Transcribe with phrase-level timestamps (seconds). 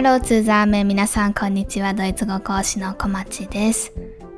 [0.00, 1.92] ハローツーザーメン皆さんこんにちは。
[1.92, 3.92] ドイツ語講師の小町です。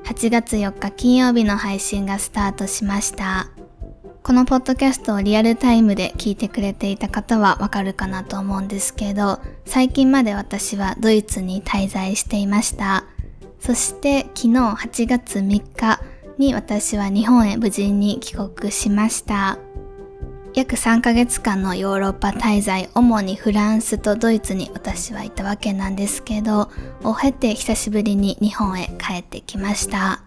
[0.06, 3.46] 8月4日金曜日の配信がスタートしました。
[4.24, 13.04] このポッドキャストをリアルタイムで聞いてくれていた方はわかるかなと思うんですけど最近まで私はドイツに滞在していました。
[13.60, 15.42] そして昨日8月3
[15.76, 16.00] 日
[16.38, 19.58] に私は日本へ無事に帰国しました。
[20.54, 26.70] 約3ヶ月間のヨーロッパ滞在、主にフランスとドイツに私はいたわけなんですけど、
[27.02, 30.22] を経て久しぶりに日本へ帰ってきました。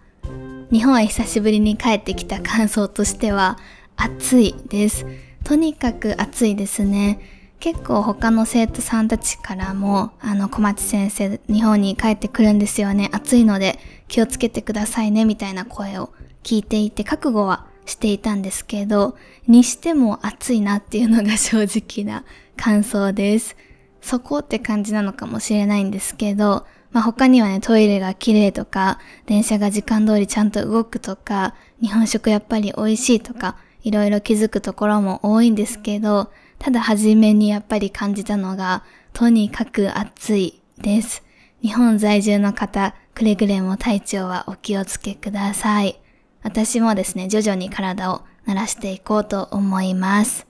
[0.72, 3.60] 日本へ久しぶりに帰ってきた感想としては、
[3.98, 5.06] 暑いです。
[5.44, 7.20] とにかく暑いですね。
[7.60, 13.12] 結構他の生徒さんたちからも、あの、小町先生、日本に帰ってくるんですよね。
[13.14, 16.10] 暑いので気をつけてくださいね、みたいな声を
[16.42, 22.24] 聞いていて、覚悟はしていたんですけど、にしても暑いなっていうのが正直な
[22.58, 23.56] 感想です。
[24.02, 41.24] そこって感じなのかもしれないんですけど、まあ、他にはね、トイレが綺麗とか、電車が時間通りちゃんと動くとか、日本食やっぱり美味しいとか、いろいろ気づくところも多いんですけど、ただ初めにやっぱり感じたのが、とにかく暑いです。
[41.62, 46.00] 日本在住の方、くれぐれも体調はお気をつけください。
[46.46, 50.46] 私もですね、徐々に体を慣らしていこうと思います。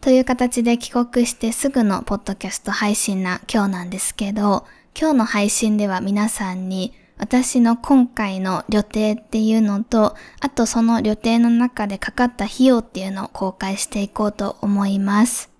[0.00, 4.64] という形で帰国してすぐのポッドキャスト配信な今日なんですけど、
[4.96, 15.50] 今日の配信では皆さんに私の今回の旅程っていうのと、あとその旅程の中でかかった費用っていうのを公開していこうと思います。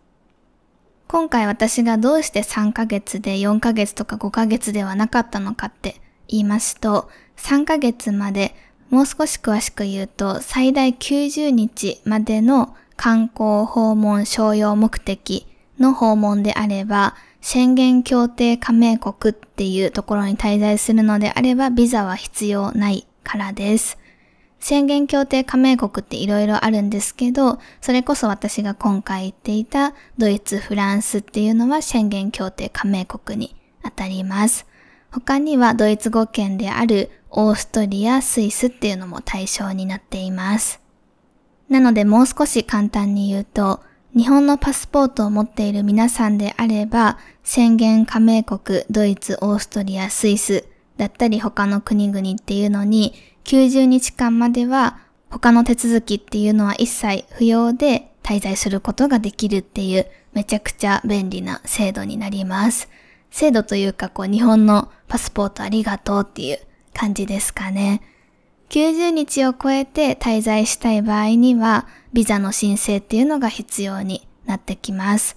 [1.08, 8.54] 今回私がどうして3ヶ月で4ヶ月とか5ヶ月ではなかったのかって言いますと、3ヶ月まで
[8.90, 15.46] もう少し詳しく言うと、最大90日までの観光訪問商用目的
[15.78, 23.96] の訪問であれば、宣言協定加盟国っていうところに滞在するのであれば、ビザは必要ないからです。
[24.58, 34.66] 宣言協定加盟国って色々あるんですけど、それこそ私が今回言っていたドイツ、フランスっていうのは宣言協定加盟国にあたります。
[35.10, 40.80] 他にはドイツ語圏であるオーストリア、スイスっていうのも対象になっています。
[41.68, 43.80] なのでもう少し簡単に言うと、
[44.16, 50.64] 日本のパスポートを持っている皆さんであれば、宣言加盟国、ドイツ、オーストリア、スイス
[50.96, 53.14] だったり他の国々っていうのに、
[53.44, 54.98] 90日間までは
[55.30, 62.88] 他の手続きっていうのは一切不要で滞在することができるっていうめちゃくちゃ便利な制度になります。
[63.30, 66.58] 制度というかこう日本のパスポートありがとうっていう
[66.94, 68.02] 感じですかね。
[68.70, 75.36] 90日を超えて滞在したい場合には、ビザの申請っていうのが必要になってきます。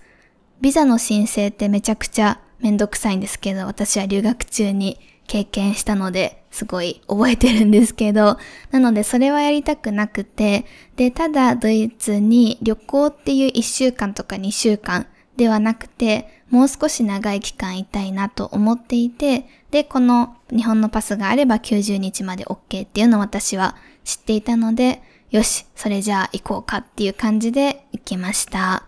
[0.62, 8.38] ビザの申請ってめちゃくちゃめんどくさいんですけど、私は留学中に経験したので、すごい覚えてるんですけど、
[8.72, 10.66] なのでそれはやりたくなくて、
[10.96, 28.86] で、ただドイツに旅行っていう1週間とか2週間ではなくて、もう少し長い期間いたいなと思っていて、で、この日本のパスがあれば90日まで OK っていうのを私は知っていたので、よし、それじゃあ行こうかっていう感じで行きました。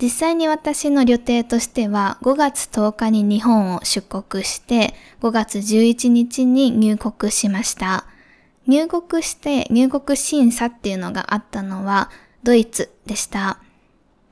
[0.00, 8.06] 実際に私の旅程としては5月10日に日本を出国して5月11日に入国しました。
[8.66, 12.10] 入国して入国審査っていうのがあったのは
[12.42, 13.58] ドイツでした。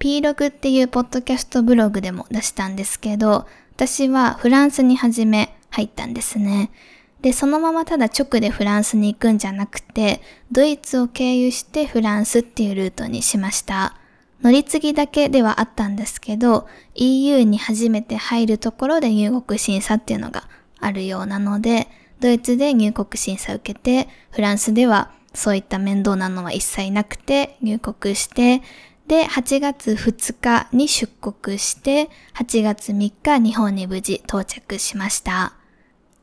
[0.03, 3.47] P ログっていうポッドキャストブログでも出したんですけど、
[3.77, 6.73] 私はフランスに初め入ったんですね。
[7.21, 10.21] で、そのままただ直でフランスに行くんじゃなくて、
[10.51, 13.95] ドイツを経由してフランスっていうルートにしました。
[14.43, 20.49] 乗り継ぎだけではあったんですけど、EU に初めて入るところで入国審査っていうのが
[20.81, 21.87] あるようなので、
[22.19, 28.63] ドイツで入国審査を受けて、フランスではそういった面倒なのは一切なくて入国して、
[29.07, 35.55] で、8月2日に出国して、8月3日日本に無事到着しました。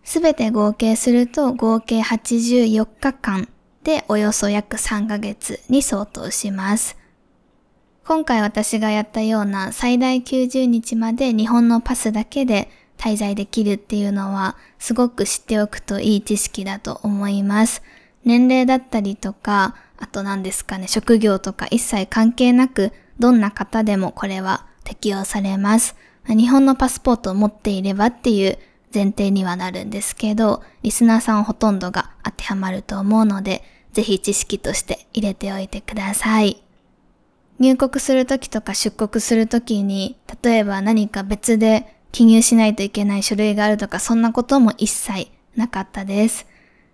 [0.04, 3.48] すべて合計すると合計84日間
[3.84, 6.98] でおよそ約3ヶ月に相当します。
[8.06, 17.84] 今回私がやったような最大90日まで日本のパスだけで滞在できるっていうのはすごく知っておくといい知識だと思います。
[18.26, 25.96] 年齢だったりとか、あと何ですかね、職業とか一切関係なく、どんな方でもこれは適用されます。
[26.26, 28.58] 日本のパスポートを持っていればっていう
[28.94, 36.64] 前提にはなるんですけど、リスナーさんほとんどが当てはまると思うので、ぜひ知識として入れておいてください。
[37.60, 46.48] 入国するときとか出国するときに、例えば何か別で記入しないといけない書類があるとかそんなことも一切なかったです。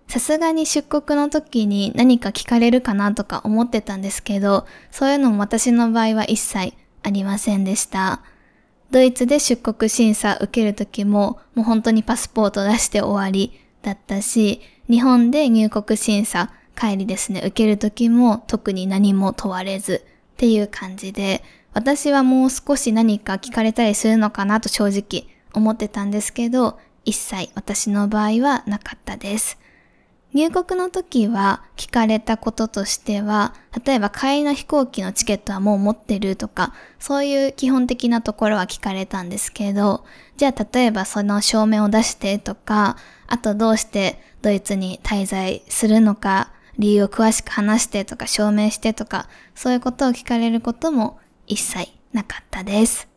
[0.07, 6.73] さすがに出国の時に何か聞かれるかなとか思ってたんですけど、そういうのも私の場合は一切
[7.03, 8.21] ありませんでした。
[8.91, 21.43] ドイツで出国審査受ける時も、もう本当にパスポート出して終わりだったし、日本で入国審査帰りですね、受ける時も特に何も問われずっていう感じで、
[21.73, 29.57] 私はもう少し何か聞かれたりするのかなと正直思ってたんですけど、一切私の場合はなかったです。
[30.35, 33.53] 入国の時は聞かれたこととしては、
[33.85, 40.03] 例えば帰りの飛行機のチケットはもう持ってるとか、そういう基本的なところは聞かれたんですけど、
[40.35, 42.97] じゃあ例えばその証明を出してとか、
[43.27, 51.17] あとどうしてドイツに滞在するのか、理由を詳しく話してとか証明してとか、そういうことを聞かれることも
[51.47, 53.07] 一切なかったです。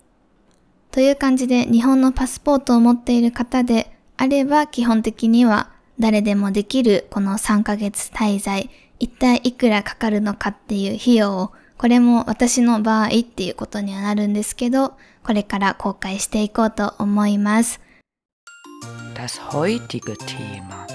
[0.93, 17.81] という感じで日本のパスポートを持っている方であれば基本的には誰でもできるこの3ヶ月滞在、一体いくらかかるのかっていう費用を、これも私の場合っていうことにはなるんですけど、これから公開していこうと思います。
[19.15, 20.87] Das heutige Thema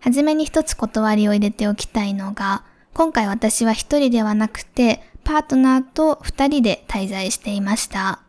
[0.00, 2.64] はじめに一つ断りを入れておきたいのが、
[2.94, 8.20] 今回私は一人ではなくて、パートナーと二人で滞在していました。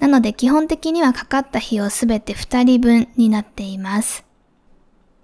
[0.00, 4.24] なので基本的にはかかった費用すべて2人分になっています。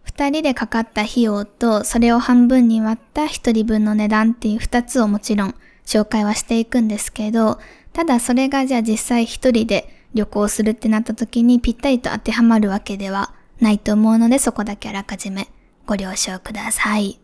[0.06, 7.58] 2人でかかった費用とそれを半分に割った1人分の値段っていう2つをもちろん紹介はしていくんですけど、
[7.92, 15.48] ただそれがじゃあ実際1人で旅行するってなった時にぴったりと当てはまるわけではないと思うのでそこだけあらかじめ
[15.86, 17.18] ご了承ください。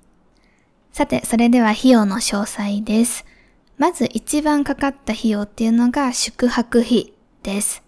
[0.92, 3.24] さて、それでは費用の詳細です。
[3.78, 7.82] まず一番かかった費用っていうのが宿泊費です。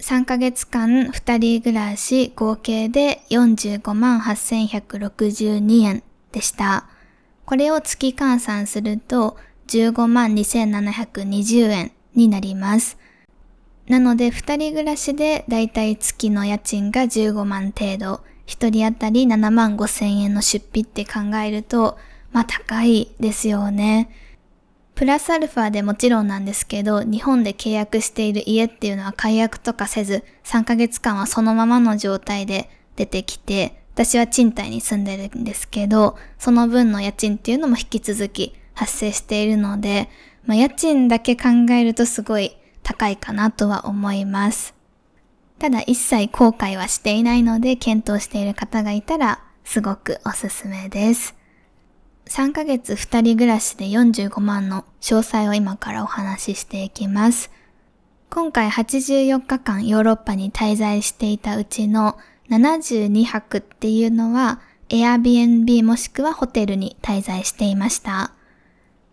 [0.00, 6.86] 3ヶ月間2人暮らし合計で45万8162円でした。
[7.44, 9.36] これを月換算すると
[9.66, 12.96] 15万2720円になります。
[13.88, 21.98] なので2人暮らしでだいたい月の家賃が15万程度、1人当たり7万5千円の出費って考えると、
[22.32, 24.08] まあ高いですよね。
[25.00, 40.10] プラスアルファでもちろんなんですけど、日本で契約している家っていうのは解約とかせず、3ヶ月間はそのままの状態で出てきて、私は賃貸に住んでるんですけど、その分の家賃っていうのも引き続き発生しているので、
[40.44, 44.74] まあ、家賃だけ考えるとすごい高いかなとは思います。
[45.58, 51.39] ただ一切後悔はしていないので検討している方がいたらすごくおすすめです。
[52.30, 57.50] 3ヶ月2人暮らしで45万の詳細を今からお話ししていきます。
[58.30, 62.16] 今回84日間ヨーロッパに滞在していたうちの
[62.48, 64.60] 72泊っていうのは
[64.90, 68.30] Airbnb もしくはホテルに滞在していました。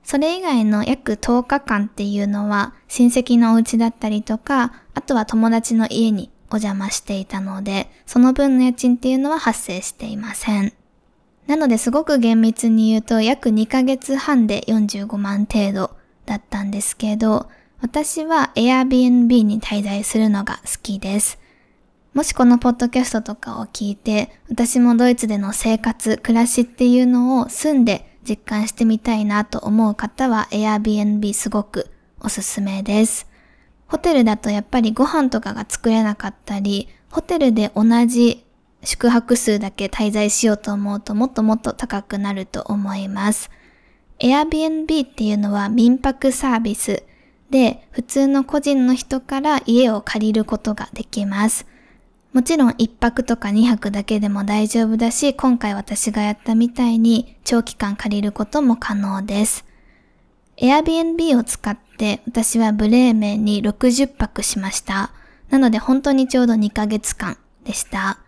[0.04, 10.77] それ以外の約10日間っていうのは親戚のお家だったりとか、あとは友達の家にお邪魔していたので、その分の家賃っていうのは発生していません。
[11.48, 17.50] なのですごく厳密に言うと約2ヶ月半で45万程度だったんですけど、
[17.80, 21.40] 私は Airbnb に滞在するのが好きです。
[22.14, 31.90] もしこのポッドキャストとかを聞いて、私もドイツでの生活、暮らしっていうのを住んで実感してみたいなと思う方は Airbnb すごく
[32.20, 33.26] おすすめです。
[33.88, 38.44] ホテルだとやっぱりご飯とかが作れなかったり、ホテルで同じ
[38.84, 43.50] 宿泊数だけ滞在しようと思うともっともっと高くなると思います。
[44.20, 47.04] Airbnb っていうのは民泊サービス
[47.50, 51.66] で普通の個人の人から家を借りることができます。
[52.34, 59.66] もちろん1泊とか2泊だけでも大丈夫だし、今回私がやったみたいに長期間借りることも可能です。
[60.58, 65.12] Airbnb を使って私はブレーメンに60泊しました。
[65.50, 68.20] なので本当にちょうど2ヶ月間でした。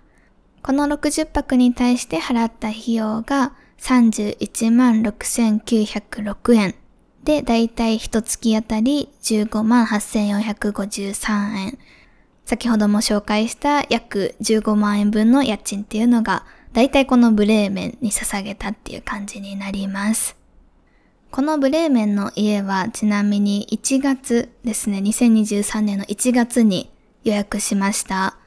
[0.69, 6.75] この60泊に対して払った費用が31万6906円
[7.23, 11.79] で、だいたい一月あたり15万8453円。
[12.45, 20.37] 先ほども紹介した約15万円分の家賃っていうのが、だいたいこのブレーメンに捧げたっていう感じになります。
[21.31, 26.91] このブレーメンの家はちなみに1月ですね、2023年の1月に
[27.23, 28.38] 予約しました。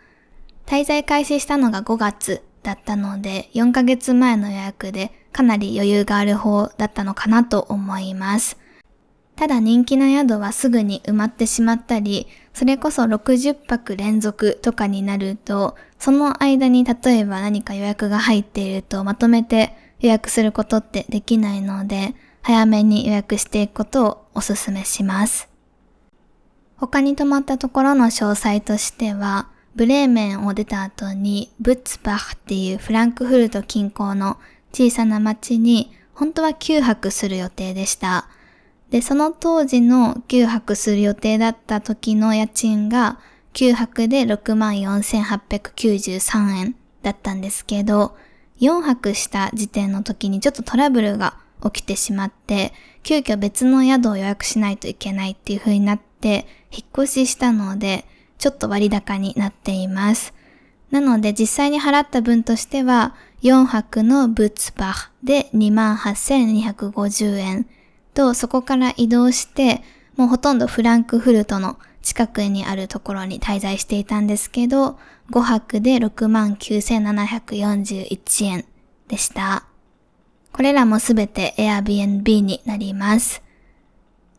[0.67, 8.57] 滞在開始したのが5月だったので、4ヶ月前の予約でかなり余裕がある方だったのかなと思います。
[9.37, 25.49] ただ人気な宿はすぐに埋まってしまったり、それこそ60泊連続とかになると、その間に例えば何か予約が入っているとまとめて予約することってできないので、早めに予約していくことをお勧めします。
[26.77, 34.39] 他に泊まったところの詳細としては、ブレーメンを出た後にブッツバッっていうフランクフルト近郊の
[34.73, 38.29] 小さな町に本当は9泊する予定でした。
[38.91, 43.19] で、その当時の9泊する予定だった時の家賃が
[43.55, 48.15] 9泊で64,893円だったんですけど、
[48.61, 58.05] 4泊した時点の時にちょっとトラブルが起きてしまって、急遽別の宿を予約しないといけないっていう風になって、引っ越ししたので、
[58.43, 60.35] ちょっと割高になっています。
[60.91, 67.69] なので実際に払った分としては、4泊のブッツバーで28,250円
[68.15, 69.85] と、そこから移動して、
[70.17, 74.99] もうほとんどフランクフルトの近くにあるところに滞在していたんですけど、
[75.31, 78.65] 5泊で69,741円
[79.07, 79.67] でした。
[80.53, 83.41] これらもすべて Airbnb になります。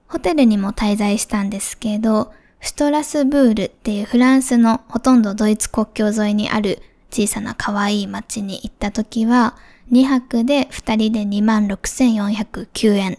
[0.09, 9.57] ホテルにも滞在したんですけど、シュトラスブールっていうフランスのほとんどドイツ国境沿いにある小さな可愛い街に行った時は、
[9.91, 13.17] 2泊で2人で26,409円。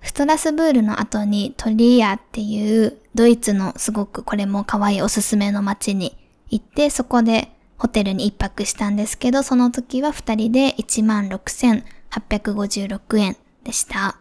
[0.00, 6.16] ストラスブールの後にトリアっていうドイツのすごくこれも可愛いおすすめの街に
[6.48, 14.16] 行ってそこでホテルに一泊したんですけどその時は2人で16,856円でした。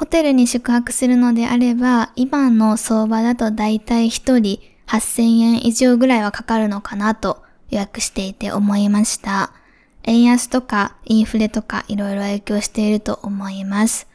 [0.00, 9.52] ホテルに宿泊するのであれば今の相場だとだいたい1人8000円以上ぐらいはかかるのかなと予約していて思いました。
[10.04, 14.08] 円安とかインフレとかいろいろ影響していると思います。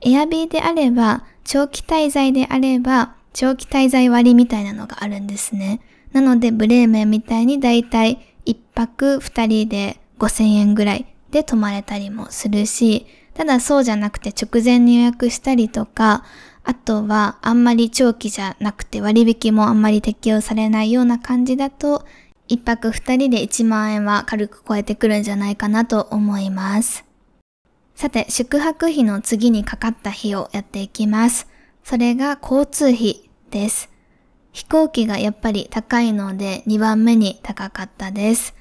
[0.00, 5.80] エアビーであれば、長期滞在であれば、長期滞在割みたいなのがあるんですね。
[6.12, 13.06] なので、ブレーメンみたいにだいたい1泊2人で5000円ぐらいで泊まれたりもするし、
[13.40, 16.24] ただそうじゃなくて直前に予約したりとか、
[16.62, 22.04] あとはあんまり長期じゃなくて割引もあんまり適用されないような感じだと、
[22.50, 27.06] 1泊2人で1万円は軽く超えてくるんじゃないかなと思います。
[27.94, 31.48] さて、宿泊費の次にかかった費をやっていきます。
[31.82, 33.88] それが交通費です。
[34.52, 38.54] 飛行機がやっぱり高いので2番目に高かったです。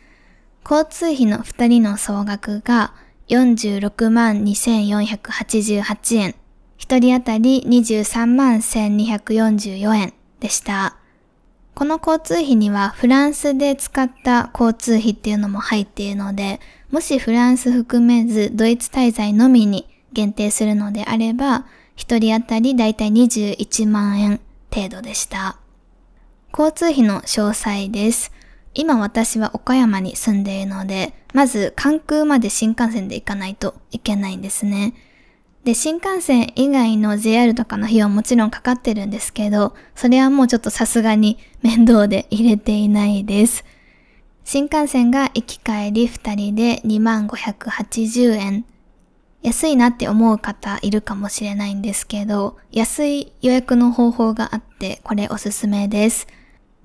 [0.63, 2.93] 交通費の2人の総額が
[3.29, 6.36] 46万2488円。
[6.79, 10.95] 1人当たり23万1244円でした。
[11.75, 16.59] この交通費にはフランスで使った交通費っていうのも入っているので、
[16.91, 21.67] もしフランス含めずドイツ滞在のみに限定するのであれば、
[21.98, 24.41] 1人当たりだいたい21万円
[24.74, 25.57] 程度でした。
[26.51, 28.31] 交通費の詳細です。
[28.79, 34.93] 今私は岡山に住んでいるので、まず関空まで新幹線で行かないといけないんですね。
[35.65, 43.65] で、新幹線以外の JR とかの費用もちろんかかってるんですけど、それはもうちょっとさすがに面倒で入れていないです。
[44.45, 48.65] 新幹線が行き帰り2人で2580円。
[49.41, 56.27] 安いなって思う方いるかもしれないんですけど、安い予約の方法があってこれおすすめです。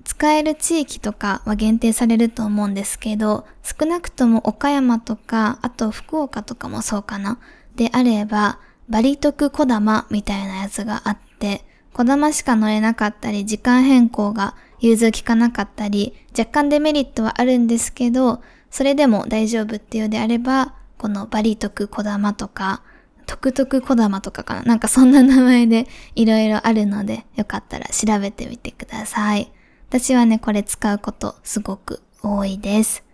[0.05, 7.39] 使える地域とかは限定されると思うんですけど、少なくとも岡山とか、あと福岡とかもそうかな。
[7.75, 22.83] であれば、バリ徳小玉みたいなやつがあって、小玉しか乗れなかったり、時間変更が融通きかなかったり、若干デメリットはあるんですけど、それでも大丈夫っていうであれば、このバリ徳小玉とか、
[23.25, 29.51] 徳徳小玉とかかななんかそんな名前でいろいろあるので、よかったら調べてみてください。
[29.97, 33.05] 私はね、これ使うことすごく多いです。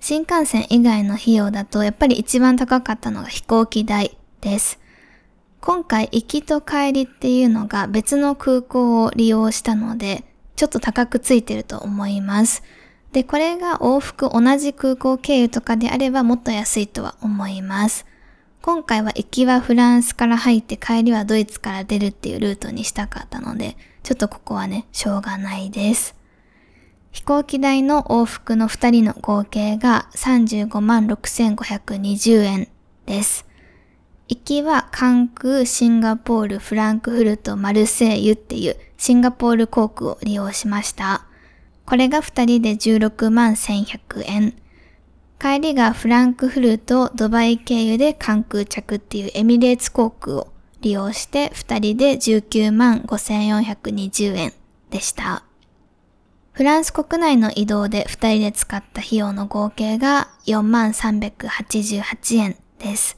[0.00, 4.78] 新幹線以外の費用だと、やっぱり一番高かったのが飛行機代です。
[5.62, 10.24] 今回行きと帰りっていうのが別の空港を利用したので、
[10.56, 12.62] ちょっと高くついてると思います。
[13.12, 18.04] で、これが往復同じ空港経由とかであればもっと安いとは思います。
[18.60, 26.14] 今回は行きはフランスから入って帰りはドイツから出るっていうルートにしたかったので、ちょっとここはね、しょうがないです。
[27.10, 32.68] 飛行機代の往復の2人の合計が35万6520円
[33.06, 33.46] です。
[34.28, 41.24] 行きは関空、シンガポール、フランクフルト、マルセイユっていうシンガポール航空を利用しました。
[41.86, 44.54] これが2人で16万1100円。
[45.38, 50.53] 帰りがフランクフルト、ドバイ経由で関空着っていうエミレーツ航空を
[50.84, 54.52] 利用して2人で19万5420円
[54.90, 55.42] でした。
[56.52, 63.16] フランス国内の移動で2人で使った費用の合計が4万388円です。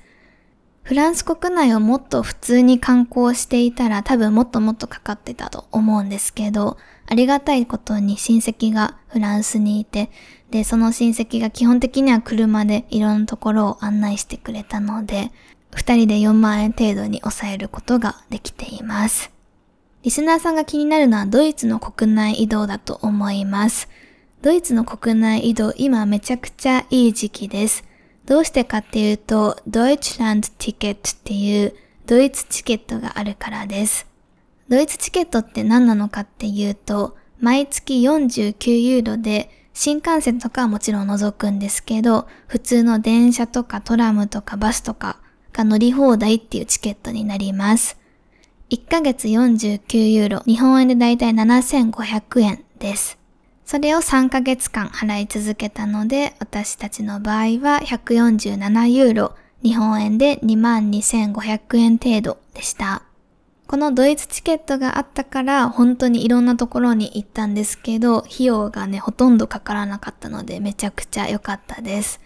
[0.85, 10.13] フランス国内をもっと普通に観光していたら多分もっともっとかかってたと思うんですけど、ありがたいことに親戚がフランスにいて、
[10.53, 15.33] で、その親戚が基本的には車でいろんなところを案内してくれたので、
[15.77, 19.31] 二人で4万円程度に抑えることができています。
[20.03, 23.89] リスナーさんが気になるのはドイツの国内移動だと思います。
[24.41, 27.85] ドイツの国内移動、今めちゃくちゃいい時期です。
[28.25, 31.75] どうしてかっていうと、 Deutschlandticket っていう
[32.07, 34.07] ドイツチケットがあるからです。
[34.71, 45.19] ドイツチケットって何なのかっていうと、毎月49ユーロで新幹線とかはもちろん除くんですけど、普通の電車とかトラムとかバスとか
[45.57, 47.99] が乗り放題っていうチケットになります。
[48.69, 53.19] 1ヶ月49ユーロ、日本円でだいたい7500円です。
[53.65, 63.03] それを3ヶ月間払い続けたので、私たちの場合は147ユーロ、日本円で22,500円程度でした。
[63.67, 72.21] このドイツチケットがあったから本当にいろんなところに行ったんですけど、費用がね、ほとんどかからなかったのでめちゃくちゃ良かったです。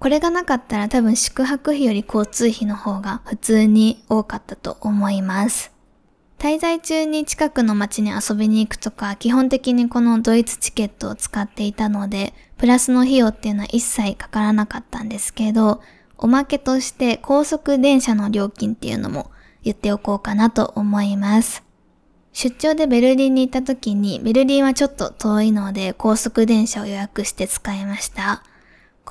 [0.00, 5.72] これがなかったら多分宿泊費より交通費の方が普通に多かったと思います。
[6.38, 15.82] 滞在中に近くの街に遊びに行くとか、基本的にこのドイツチケットを使っていたので、プラスの費用っていうのは一切かからなかったんですけど、
[16.16, 19.30] おまけとして高速電車の料金っていうのも
[19.62, 21.62] 言っておこうかなと思います。
[22.32, 28.42] 出張でベルリンに行った時に、ベルリンはちょっと遠いので高速電車を予約して使いました。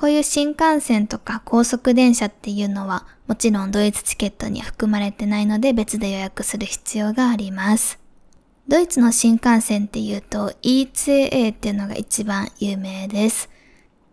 [0.00, 7.98] こういう新幹線とか高速電車っていうのはもちろんドイツチケットに含まれてないので別で予約する必要があります。
[8.66, 13.50] ドイツの新幹線っていうと ECA っていうのが一番有名です。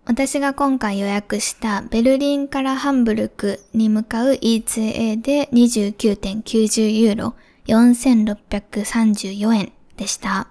[0.04, 7.36] 私が今回予約したベルリンからハンブルクに向かう ECA で29.90ユーロ
[7.68, 10.50] 4634円でした。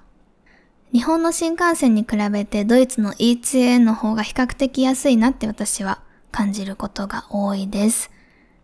[0.97, 6.01] 日本の新幹線に比べてドイツの ECA の方が比較的安いなって私は
[6.33, 8.11] 感じることが多いです。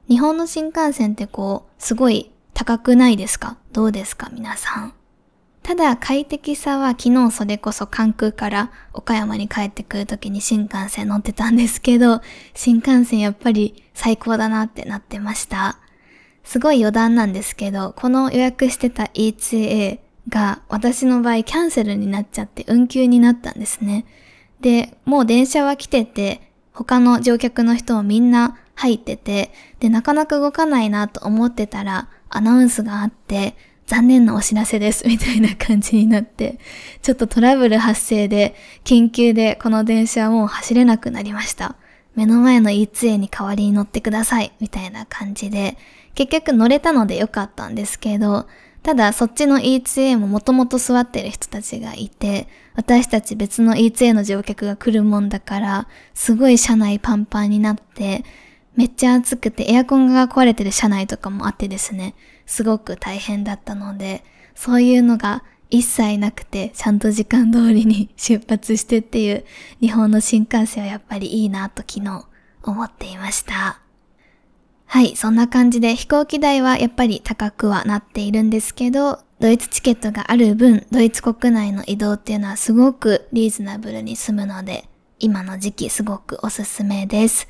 [0.08, 3.58] 日本の新幹線ってこう、すごい高くないですか？
[3.74, 4.30] どうですか？
[4.32, 4.94] 皆さん。
[5.62, 12.22] ただ快適さは昨日それこそ関空から岡山に帰ってくる時に新幹線乗ってたんですけど、
[12.54, 15.76] 新幹線やっぱり最高だなってなってました。
[16.44, 24.04] すごい余談なんですけど、この予約してた ECA が私の場合キャンセルになっちゃって運休になったんですね。
[24.60, 26.40] で、もう電車は来てて、
[26.72, 33.56] 他の乗客の人もみんな入ってて、で、なかなか動かないなと思ってたら、アナウンスがあって、
[33.86, 36.58] 残念なお知らせです、みたいな感じになって、
[37.02, 38.54] ちょっとトラブル発生で、
[38.84, 41.76] 緊急でこの電車はもう走れなくなりました。
[42.14, 45.76] 目の前の E2A に代わりに乗ってください、みたいな感じで、
[46.14, 48.46] 結局乗れたのでよかったんですけど、
[48.82, 58.24] ただそっちの E2A ももともと座ってる人たちがいて、私たち別の E2A の乗客が来るもんだから、すごい車内パンパンになって、
[58.74, 62.14] めっちゃ暑くてエアコンが壊れてる車内とかもあってですね、
[62.46, 69.44] すごく大変だったので、そういうのが一切なくて、ちゃんと時間通りに 出発してっていう
[69.80, 72.26] 日本の新幹線はやっぱりいいなと昨日
[72.62, 73.80] 思っていました。
[74.92, 84.84] はい、そんな感じで飛行機代はやっぱり高くはなっているんですけど、ドイツチケットがある分、ドイツ国内の移動っていうのはすごくリーズナブルに済むので、
[85.18, 87.48] 今の時期すごくおすすめです。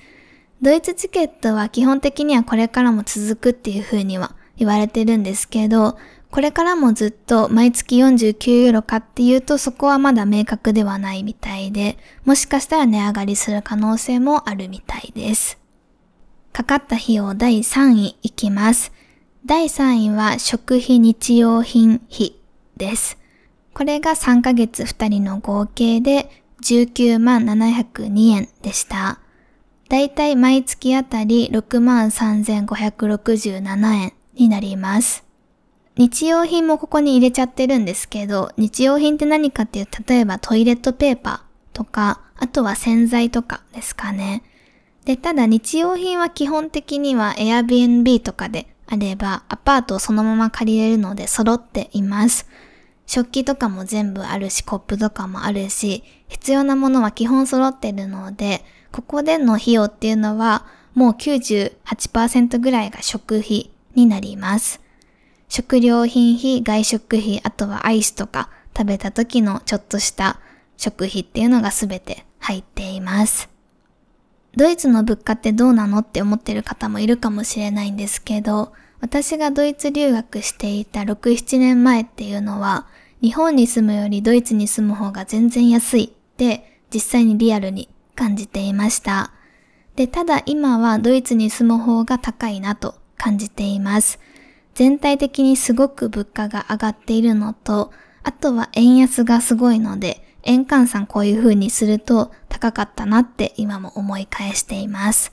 [0.62, 5.98] ドイツチケットは基本的にはこれからも続くっていう風には言われてるんですけど、
[6.30, 15.58] これからもずっと毎月49ユーロかっていうとそこはまだ明確ではないみたいで、もしかしたら値上がりする可能性もあるみたいです。
[16.52, 18.92] かかった費用第3位いきます。
[19.46, 22.36] 第3位は食費日用品費
[22.76, 23.18] です。
[23.72, 26.28] これが3ヶ月2人の合計で
[26.62, 29.18] 19万702円でした。
[29.88, 35.24] だいたい毎月あたり6万3567円になります。
[35.96, 44.42] 日用品もここに入れちゃってるんですけど、日用品って何かっていう、例えばトイレットペーパーとか、あとは洗剤とかですかね。
[45.04, 52.46] で、ただ日用品は基本的には Airbnb とかであればアパートをそのまま借りれるので揃っています。
[53.06, 64.80] 食器とかも全部あるし、コップとかもあるし、必要なものは基本揃ってるので、ここでの費用っていうのはもう98%ぐらいが食費になります。
[65.48, 70.40] 食料品費、外食費、あとはアイスとか食べた時のちょっとした
[70.76, 73.51] 食費っていうのがすべて入っています。
[74.56, 82.86] ドイツの物価ってどうなのって思ってる方もいるかもしれないんですけど、私がドイツ留学していた6、7年前っていうのは、
[83.22, 89.32] 日本に住むよりドイツに住む方が全然安いって実際にリアルに感じていました。
[89.96, 94.18] で、ただ今はドイツに住む方が高いなと感じています。
[94.74, 105.32] 全体的にすごく物価が上がっているのと、あとは円安がすごいので、円換算こういう風にすると高かったなって今も思い返しています。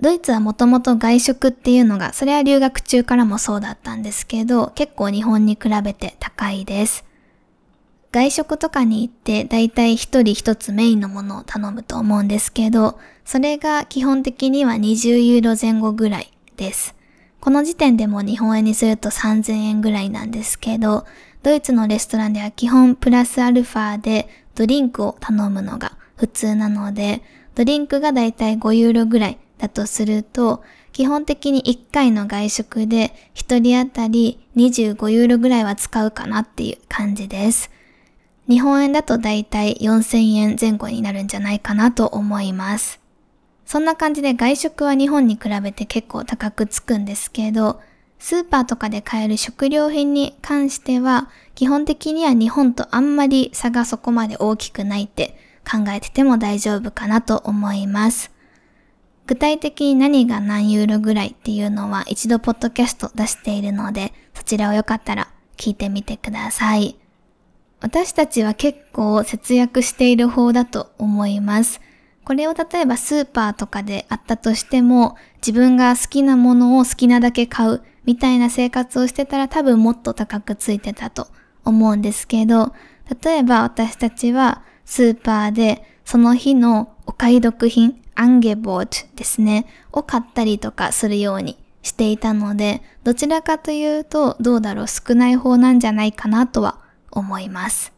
[0.00, 7.04] ドイツはもともと外食っていうのが、それは留学中からもそうだったんですけど、結構日本に比べて高いです。
[8.12, 16.94] 外食とかに行ってだいたい一人一つメインのものを頼むと思うんですけど、それが基本的には20ユーロ前後ぐらいです。
[17.40, 21.06] この時点でも日本円にすると3000円ぐらいなんですけど、
[21.46, 27.22] ドイツのレストランでは基本プラスアルファでドリンクを頼むのが普通なので、
[27.54, 37.70] ドリンクがだいたい5ユーロぐらいだとすると、基本的に1回の外食で1人当たり25ユーロぐらいは使うかなっていう感じです。
[38.48, 42.98] 日本円だとだいたい4000円前後になるんじゃないかなと思います。
[43.64, 47.80] そんな感じで外食は日本に比べて結構高くつくんですけど、
[48.18, 55.38] スーパーとかで買える食料品に関しては、基本的には日本とあんまり差がそこまで大きくないって
[55.70, 58.30] 考えてても大丈夫かなと思います。
[59.26, 66.96] 具体的に何が何ユーロぐらいっていうのは一度ポッドキャスト出しているので、そちらをよかったら聞いてみてください。
[67.80, 71.80] 私たちは結構節約している方だと思います。
[72.24, 81.28] これを例えばスーパーとかであったとしても、自分が好きなものを好きなだけ買うみたいな生活をしてたら多分もっと高くついてたと
[81.64, 82.72] 思うんですけど、
[83.22, 96.78] 例えば私たちはスーパーでその日のお買い得品、アンゲボートですね、を買ったりとかするようにしていたので、どちらかというとどうだろう少ない方なんじゃないかなとは
[97.10, 97.92] 思います。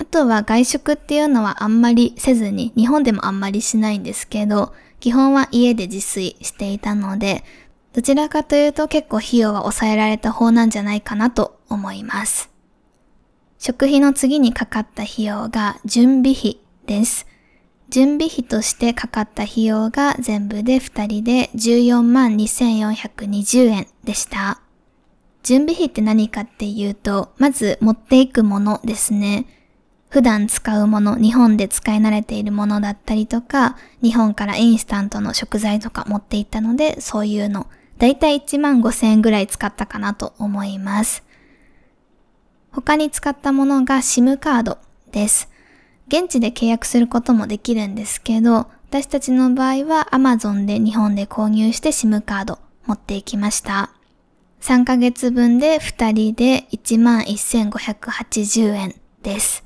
[0.00, 7.44] あとは外食っていうのはあんまりせずに、日本でもあんまりしないんですけど、基本は家で自炊していたので、
[7.98, 12.48] どちらかというと結構費用は抑えられた方なんじゃないかなと思います。
[13.58, 17.26] 食費の次にかかった費用が準備費です。
[17.88, 24.60] 準備費としてかかった費用が全部で2人で14万2420円でした。
[25.42, 29.46] 準備費って何かっていうと、まず持っていくものですね。
[30.08, 37.66] 普段使うもの、日本で使い慣れているものだったりとか、日本からインスタントの食材とか持っていったので、そういうの、
[37.98, 41.24] だいたい1万5千円ぐらい使ったかなと思います。
[42.70, 44.78] 他に使ったものが SIM カード
[45.10, 45.48] です。
[46.06, 53.90] 現地で契約することもできるんですけど、私たちの場合は Amazon で日本で購入して SIM カード持っていきました。
[54.60, 59.64] 3ヶ月分で2人で11,580円です。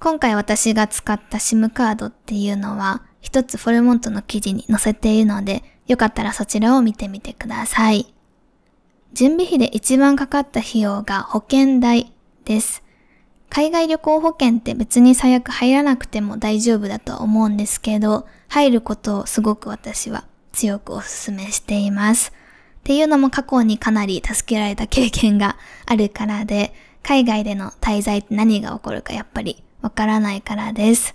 [0.00, 8.12] 今回私が使った SIM カードっていうのは、一つフォルモントの記事に載せているので、よかったらそちらを見てみてください。
[9.12, 12.12] 準備費で一番かかった費用が保険代
[12.44, 12.82] です。
[13.48, 22.32] 海外旅行保険って別に最悪入らなくても大丈夫だと思うんですけど、入ることをすごく私は強くお勧めしています。
[22.80, 31.14] っていうのも過去にかなり助けられた経験があるからで、海外での滞在って何が起こるかやっぱりわからないからです。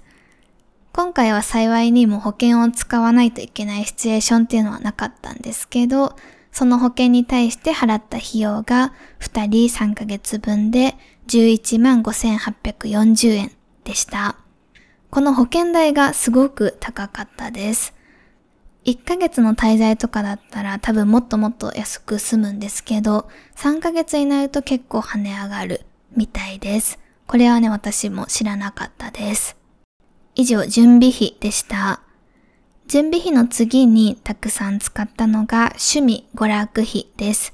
[0.99, 6.13] 今回は幸いにも保険を使わないといけないシチュエーションっていうのはなかったんですけど、
[6.51, 13.51] その保険に対して払った費用が2人3ヶ月分で11万5840円
[13.85, 14.35] でした。
[15.09, 17.93] この保険代がすごく高かったです。
[18.83, 25.85] 1ヶ月の滞在とかだったら多分もっともっと安く済むんですけど、3ヶ月になると結構跳ね上がる
[26.17, 26.99] みたいです。
[27.25, 29.58] これはね、私も知らなかったです。
[30.39, 31.99] 以上、準備費でした。
[32.87, 37.53] 準備費の次にたくさん使ったのが趣味娯楽費です。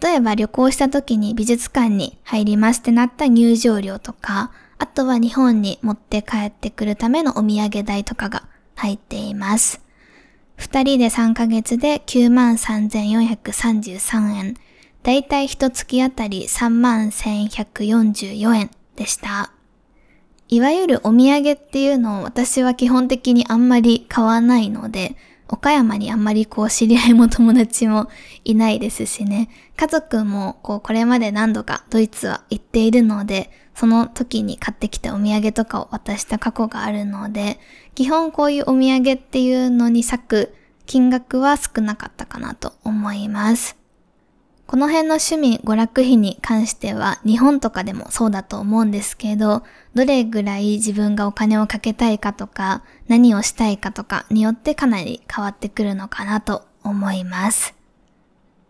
[0.00, 8.44] 例えば旅行した時に美術館に入りますってなった入場料とか、あとは日本に持って帰ってくるためのお土産代とかが
[8.76, 9.80] 入っています。
[10.54, 14.56] 二人で3ヶ月で93,433円。
[15.02, 19.50] だいたい一月あたり31,144円でした。
[20.48, 28.08] いわゆるお土産っていうのを私は基本的にあんまり買わないので、岡山にあんまりこう知り合いも友達も
[28.44, 29.48] いないですしね。
[29.76, 37.58] 家族もこうこれまで何度かドイツは行っているので、その時に買ってきたお土産とかを渡した過去があるので、
[37.94, 40.54] 基本こういうお土産っていうのに割く
[40.86, 43.77] 金額は少なかったかなと思います。
[44.68, 49.62] この辺の趣味、娯楽費に関しては日本とかでもそうだと思うんですけど、
[49.94, 57.74] どれぐらい自分がお金をかけたいかとか、何をしたいかとかによってかなり変わってくるのかなと思います。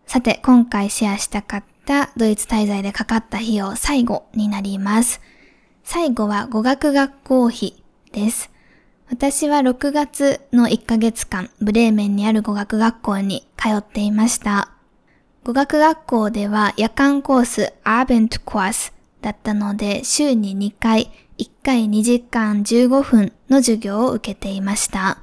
[0.07, 5.19] さて、今回シェアしたかったドイツ滞在でかかった費用最後になります。
[5.83, 7.83] 最後は語学学校費
[8.13, 8.49] です。
[9.09, 14.78] 私は6月の1ヶ月間、ブレーメンにある語学学校に通っていました。
[15.43, 25.19] 語学学校では夜間コースアーベントコースだったので週に2回1回2時間15分の授業を受けていました。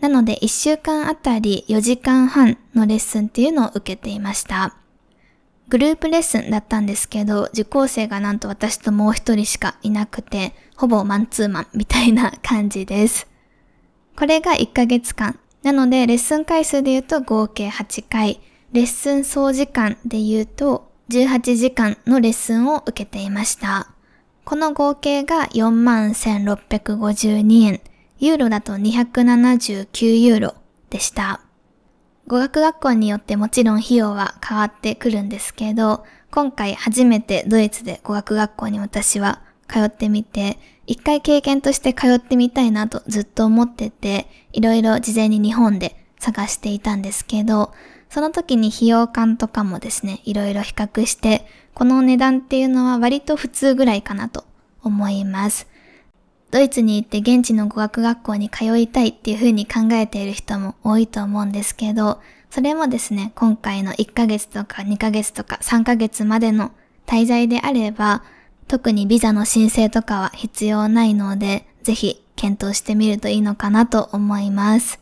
[0.00, 4.74] なので1週間あたり4時間半のレッスンっていうのを受けていました。
[5.68, 13.28] グループレッスンだったんですけど、受講生がなんと私ともう一人しかいなくて、ほぼマンツーマンみたいな感じです。
[14.16, 15.38] これが1ヶ月間。
[15.62, 23.90] なので、レッスン回数で言うと合計8回、レッスン総時間で言うと18時間のレッスンを受けていました。
[24.44, 27.80] この合計が41,652円、
[28.18, 30.54] ユーロだと279ユーロ
[30.90, 31.40] でした。
[32.26, 47.72] 語学学校によってもちろん費用は変わってくるんですけど、今回初めてドイツで語学学校に私は通ってみて、一回経験として通ってみたいなとずっと思ってて、いろいろ事前に日本で探していたんですけど、
[48.10, 54.44] その時に費用感とかもですね、いろいろ比較して、この値段っていうのは割と普通ぐらいかなと
[54.82, 55.66] 思います。
[56.50, 66.72] ドイツに行って現地の語学学校に通いたいっていう風に考えている人も多いと思うんですけど、それもですね、今回の1ヶ月とか2ヶ月とか3ヶ月までの
[67.06, 68.22] 滞在であれば、
[68.66, 74.98] 特にビザの申請とかは必要ないので、ぜひ検討してみるといいのかなと思います。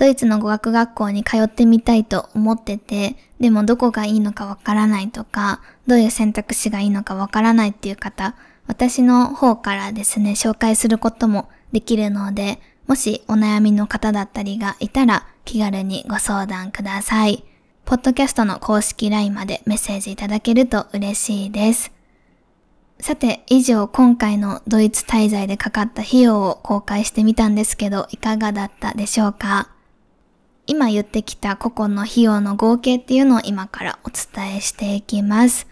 [0.00, 8.34] ドイツの語学学校に通ってみたいと思ってて、でもどこがいいのかわからないとか、どういう選択肢がいいのかわからないっていう方、
[8.66, 17.44] 私の方からですね、紹介することもできるので、もしお悩みの方だったりがいたら気軽にご相談ください。
[17.84, 21.92] ポッドキャストの公式 LINE までメッセージいただけると嬉しいです。
[23.00, 29.68] さて、以上今回のドイツ滞在でかかった費用を公開してみたんですけど、いかがだったでしょうか？
[30.70, 35.66] 今言ってきた個々の費用の合計っていうのを今からお伝えしていきます。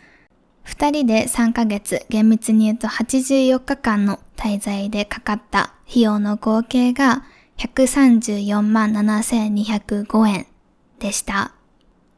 [0.65, 7.23] 二人で3ヶ月、厳密に言うと84日間の滞在でかかった費用の合計が
[7.59, 10.47] 134万7205円
[10.99, 11.53] でした。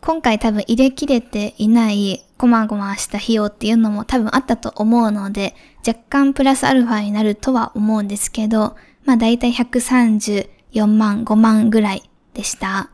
[0.00, 5.54] 今回多分入れ切れていないこまごました費用っていうのも多分あったと思うので、
[5.86, 12.90] 若干プラスアルファになるとは思うんですけど、まあ大体134万5万ぐらいでした。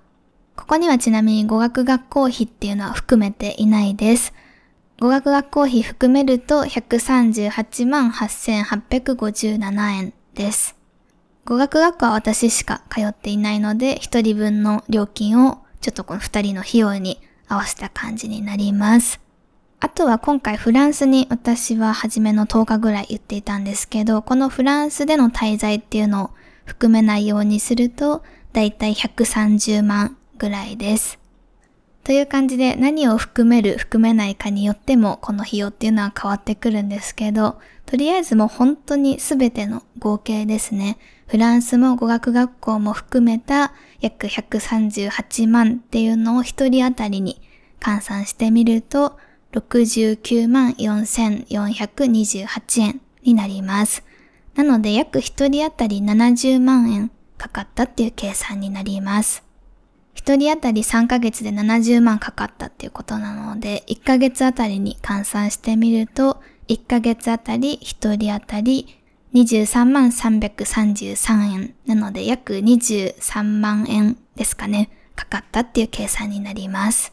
[0.56, 4.32] ここにはちなみに語学学校費っていうのは含めていないです。
[4.98, 10.76] 語学学校費含めると138万8857円です。
[11.44, 19.20] 語学学校は私しか通っていないので、一人分の料金をちょっとこの二人の費用に合わせた感じになります。
[19.78, 26.30] あとは今回フランスに私は初めの10日ぐらい言っていたんですけど、このフランスでの滞在っていうのを
[26.64, 28.24] 含めないようにすると、
[28.56, 31.18] だいたい130万ぐらいです。
[32.04, 40.96] という感じで何を含める含めないかによってもこの費用っていうのは変わってくるんですけど、とりあえずもう本当に全ての合計ですね。
[41.26, 47.42] フランスも語学学校も含めた約138万っていうのを一人当たりに
[47.78, 49.18] 換算してみると
[49.52, 54.02] 69万4428円になります。
[54.54, 59.44] なので約一人当たり70万円かかったっていう計算になります。
[60.14, 68.98] 一人当たり3ヶ月で70万かかったっていうことなので、1ヶ月あたりに換算してみると、1ヶ月あたり一人当たり
[69.34, 77.12] 23万333円なので約23万円ですかね、かかったっていう計算になります。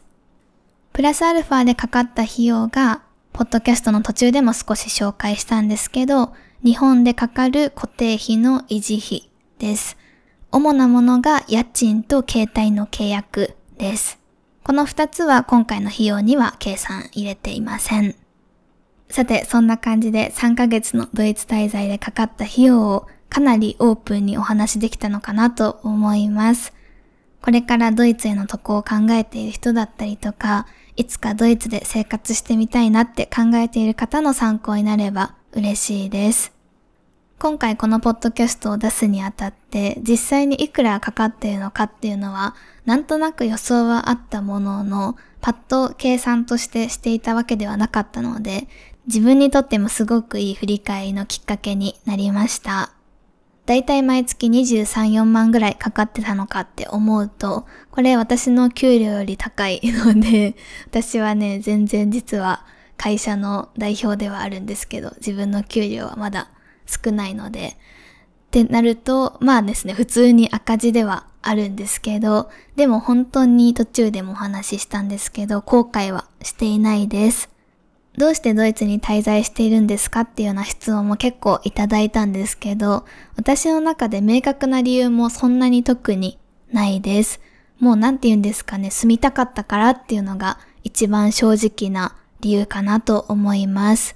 [0.92, 6.32] プラスアルファでかかった費用が、ポッドキャストの途中でも少し紹介したんですけど、
[6.64, 9.98] 日本でかかる固定費の維持費です。
[10.54, 14.20] 主なものが家賃と携帯の契約です。
[14.62, 18.14] この二つは今回の費用には計算入れていません。
[19.10, 26.72] さて、そんな感じで3ヶ月のドイツ滞在でかかった費用をかなりオープンにお話できたのかなと思います。
[27.42, 36.53] これからドイツへの渡航を考えている人だったりとか、いつかドイツで生活してみたいなって考えている方の参考になれば嬉しいです。
[37.38, 42.54] 今回このポッドキャストを出すにあたって実際にいくらかかっているのかっていうのは
[42.86, 48.68] なんとなく予想はあったもののパッと計算としてしていたわけではなかったので
[49.06, 52.92] 自分にとってもすごくいい振り返りのきっかけになりました。
[53.66, 60.54] だいたい毎月23、4万ぐらいかかってたのかって思うと、これ私の給料より高いので、
[60.86, 62.66] 私はね、全然実は
[62.98, 66.50] 会社の代表ではあるんですけど、自分の給料はまだ
[66.86, 77.50] 少ないので、ってなると、まあですね、普通に赤字ではあるんですけど、でも本当に途中でもお話ししたんですけど、後悔はしていないです。
[78.16, 83.04] どうしてドイツに滞在しているんですかっていうような質問も結構いただいたんですけど、
[83.36, 86.38] 私の中で明確な理由もそんなに特に
[86.72, 87.40] ないです。
[87.80, 94.14] もうなんて言うんですかね、住みたかったからっていうのが一番正直な理由かなと思います。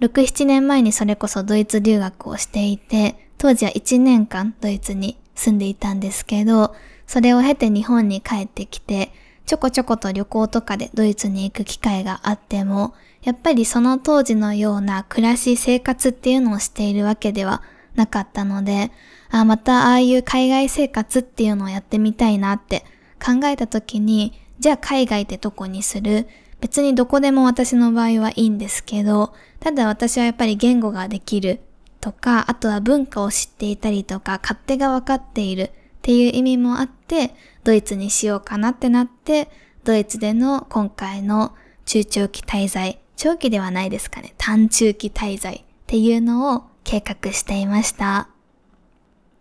[0.00, 6.74] 6、7年前にそれこそドイツ留学をしていて、当時は1年間ドイツに住んでいたんですけど、
[7.06, 9.12] それを経て日本に帰ってきて、
[9.46, 17.62] ちょこちょこと旅行とかでドイツに行く機会があっても、やっぱりその当時のような暮らし、生活っていうのをしているわけでは
[17.94, 18.92] なかったので、
[19.30, 22.84] あまたああいう海外生活っていうのをやってみたいなって
[23.22, 26.26] 考えた時に、じゃあ海外ってどこにする？
[26.60, 31.60] 別にどこでも私の場合はいいんですけど、ただ私はやっぱり言語ができる
[32.00, 35.70] とか、あとは文化を知っていたりとか、勝手が分かっているっ
[36.02, 39.50] ていう意味もあって、ドイツにしようかなってなって、
[39.84, 48.29] ドイツでの今回の中長期滞在、長期ではないですかね、短中期滞在っていうのを計画していました。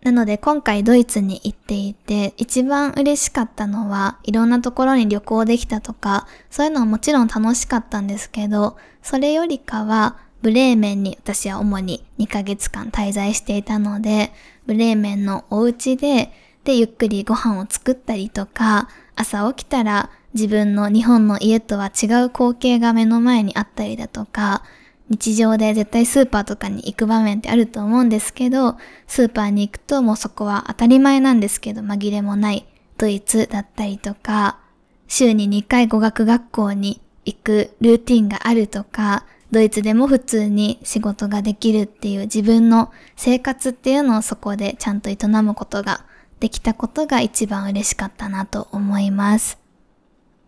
[0.01, 14.31] なので今回ドイツに行っていて一番嬉しかったのはいろんなところに旅行できたとかそういうのはもちろん楽しかったんですけどそれよりかはブレーメンに私は主に2ヶ月間滞在していたので
[14.65, 16.31] ブレーメンのお家で
[16.69, 24.63] で、ゆっくりご飯を作ったりとか、朝起きたら自分の日本の家とは違う光景が目の前にあったりだとか、
[25.10, 32.67] 日常で絶対スーパーとかに行く場面ってあると思うんですけど、スーパーに行くともうそこは当たり前なんですけど紛れもない
[32.98, 34.60] ドイツだったりとか、
[35.08, 46.06] 週に2回語学学校に行くルーティンがあるとか、ドイツでも普通に仕事ができるっていう自分の生活っていうのをそこでちゃんと営むことが
[46.39, 49.58] できたことが一番嬉しかったなと思います。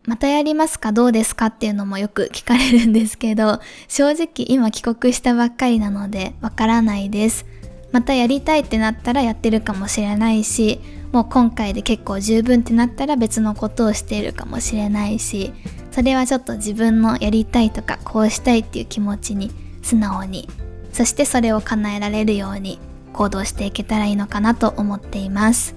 [0.06, 0.92] またやりますか？
[0.92, 1.48] どうですか？
[1.48, 7.46] っていうのもよく聞かれるんですけど、正直今帰国したばっかりなのでわからないです。
[7.92, 10.80] またやりたいってなったらやってるかもしれないし、
[11.12, 15.54] もう今回で結構十分ってなったら別のことをしているかもしれないし、
[15.92, 19.52] それはちょっと自分のやりたいとかこうしたいっていう気持ちに
[19.84, 20.50] 素直に、
[20.94, 22.80] そしてそれを叶えられるように
[23.14, 25.76] 行動していけたらいいのかなと思っています。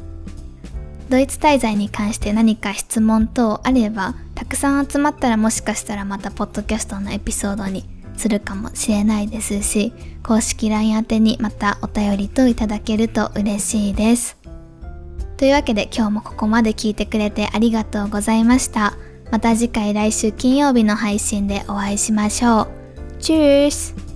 [1.09, 7.85] ドイツ滞在に関して何か質問等あればたくさん集まったらもしかしたらまたポッドキャストのエピソードに
[8.17, 14.37] するかもしれないですし公式 LINE 宛てにまたお便りといただけると嬉しいです。
[15.37, 18.95] というわけで今日もここまで聞いてくれてありがとうございました。
[19.31, 22.69] また次回来週金曜日の配信でお会いしましょう。
[23.21, 24.13] チュース。